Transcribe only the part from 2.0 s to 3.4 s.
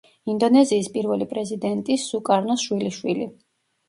სუკარნოს შვილიშვილი.